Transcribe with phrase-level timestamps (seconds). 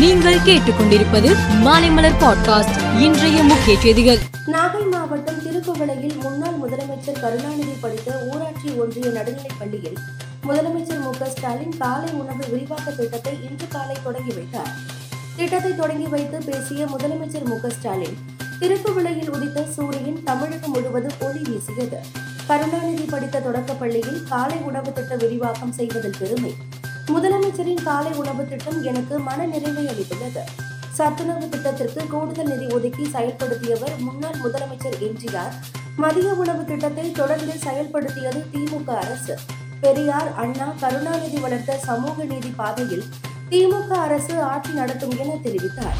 [0.00, 4.18] நீங்கள் கேட்டுக்கொண்டிருப்பது மாலைமலர் பாட்காஸ்ட் இன்றைய முக்கிய செய்திகள்.
[4.46, 9.98] நாகை மாவட்டம் திருக்குவளையில் முன்னாள் முதலமைச்சர் கருணாநிதி படித்த ஊராட்சி ஒன்றிய நடுநிலைப் பள்ளியில்
[10.42, 14.72] முதலமைச்சர் மு ஸ்டாலின் காலை உணவு விரிவாக்க திட்டத்தை இன்று காலை தொடங்கி வைத்தார்.
[15.36, 18.18] திட்டத்தை தொடங்கி வைத்து பேசிய முதலமைச்சர் மு ஸ்டாலின்
[18.60, 22.00] திருக்குவளையில் உதித்த சூரியன் தமிழகம் முழுவதும் ஒளி வீசியது.
[22.46, 26.54] கருணாநிதி படித்த தொடக்கப் பள்ளியில் காலை உணவு திட்ட விரிவாக்கம் செய்வதில் பெருமை.
[27.14, 30.42] முதலமைச்சரின் காலை உணவு திட்டம் எனக்கு மன நிறைவை அளித்துள்ளது.
[30.92, 35.54] சத்துணவு திட்டத்திற்கு கூடுதல் நிதி ஒதுக்கி செயல்படுத்தியவர் முன்னாள் முதலமைச்சர் எம்ஜிஆர்.
[35.96, 39.38] மதிய உணவு திட்டத்தை தொடர்ந்து செயல்படுத்தியது திமுக அரசு.
[39.80, 43.04] பெரியார் அண்ணா கருணாநிதி வளர்த்த சமூக நீதி பாதையில்
[43.50, 45.98] திமுக அரசு ஆட்சி நடத்தும் என தெரிவித்தார்.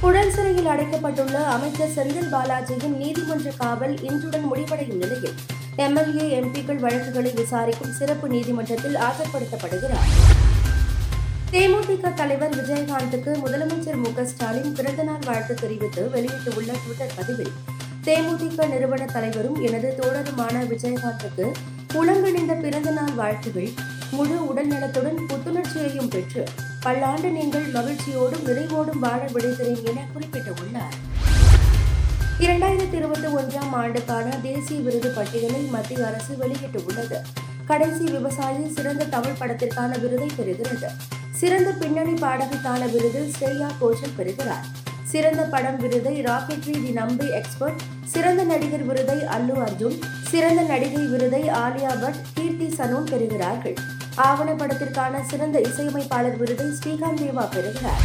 [0.00, 5.34] புழல் சிறையில் அடைக்கப்பட்டுள்ள அமைச்சர் செந்தில் பாலாஜியின் நீதிமன்ற காவல் இன்றுடன் முடிவடையும் நிலையில்
[5.82, 10.08] எம்எல்ஏ எம்பிக்கள் வழக்குகளை விசாரிக்கும் சிறப்பு நீதிமன்றத்தில் ஆஜர்படுத்தப்படுகிறார்.
[11.52, 17.52] தேமுதிக தலைவர் விஜயகாந்துக்கு முதலமைச்சர் மு க ஸ்டாலின் பிறந்தநாள் வாழ்த்து தெரிவித்து வெளியிட்டுள்ள டுவிட்டர் பதிவில்
[18.04, 21.46] தேமுதிக நிறுவன தலைவரும் எனது தோழருமான விஜயகாந்துக்கு
[21.94, 23.70] உலங்கணிந்த பிறந்தநாள் வாழ்த்துகள்.
[24.10, 26.44] முழு உடல்நலத்துடன் புத்துணர்ச்சியையும் பெற்று
[26.80, 30.96] பல்லாண்டு நீங்கள் மகிழ்ச்சியோடும் நிறைவோடும் வாழ விடைகிறேன் என குறிப்பிட்டுள்ளார்.
[32.40, 37.18] இரண்டாயிரத்தி இருபத்தி ஒன்றாம் ஆண்டுக்கான தேசிய விருது பட்டியலை மத்திய அரசு வெளியிட்டுள்ளது.
[37.66, 40.88] கடைசி விவசாயி சிறந்த தமிழ் படத்திற்கான விருதை பெறுகிறது.
[41.30, 44.66] சிறந்த பின்னணி பாடகிக்கான விருது ஸ்ரேயா கோஷல் பெறுகிறார்.
[45.04, 51.42] சிறந்த படம் விருதை ராக்கெட்ரி தி நம்பி எக்ஸ்பர்ட் சிறந்த நடிகர் விருதை அல்லு அர்ஜுன் சிறந்த நடிகை விருதை
[51.62, 53.76] ஆலியா பட் கீர்த்தி சனோன் பெறுகிறார்கள்.
[54.28, 58.04] ஆவணப்படத்திற்கான சிறந்த இசையமைப்பாளர் விருதை ஸ்ரீகாந்த் தேவா பெறுகிறார்.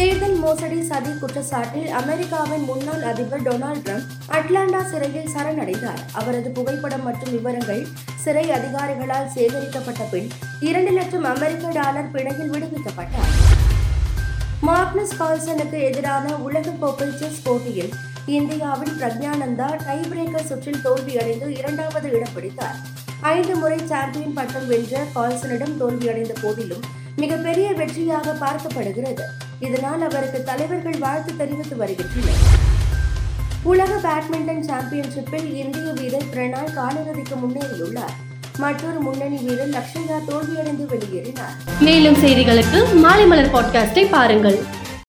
[0.00, 6.00] தேர்தல் மோசடி சதி குற்றச்சாட்டில் அமெரிக்காவின் முன்னாள் அதிபர் டொனால்ட் ட்ரம்ப் அட்லாண்டா சிறையில் சரணடைந்தார்.
[6.20, 7.82] அவரது புகைப்படம் மற்றும் விவரங்கள்
[8.22, 10.30] சிறை அதிகாரிகளால் சேகரிக்கப்பட்ட பின்
[10.68, 13.34] இரண்டு லட்சம் அமெரிக்க டாலர் பிணையில் விடுவிக்கப்பட்டார்.
[14.68, 17.92] மார்க்னஸ் கால்சனுக்கு எதிரான உலகக்கோப்பை செஸ் போட்டியில்
[18.38, 22.80] இந்தியாவின் பிரக்ஞானந்தா டை பிரேக்கர் சுற்றில் தோல்வியடைந்து இரண்டாவது இடம் பிடித்தார்.
[23.34, 29.26] ஐந்து முறை சாம்பியன் பட்டம் வென்ற கால்சனிடம் தோல்வியடைந்த போதிலும் மிகப்பெரிய வெற்றியாக பார்க்கப்படுகிறது.
[29.60, 32.68] இதனால் அவருக்கு தலைவர்கள் வாழ்த்து தெரிவித்து வருகின்றனர்.
[33.62, 38.16] உலக பேட்மிண்டன் சாம்பியன்ஷிப்பில் இந்திய வீரர் பிரணாய் காலிறுதிக்கு முன்னேறியுள்ளார்.
[38.58, 41.80] மற்றொரு முன்னணி வீரர் லக்ஷயா தோல்வியடைந்து வெளியேறினார்.
[41.80, 44.78] மேலும் செய்திகளுக்கு மாலைமலர் பாட்காஸ்டை பாருங்கள்.